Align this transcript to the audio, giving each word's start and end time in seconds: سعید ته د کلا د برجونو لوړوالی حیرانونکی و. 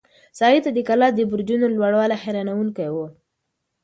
سعید 0.39 0.61
ته 0.65 0.71
د 0.73 0.79
کلا 0.89 1.07
د 1.13 1.19
برجونو 1.31 1.65
لوړوالی 1.75 2.15
حیرانونکی 2.23 2.87
و. 2.93 2.97